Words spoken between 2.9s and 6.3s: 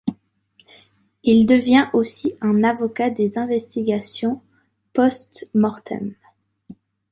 des investigations post-mortem.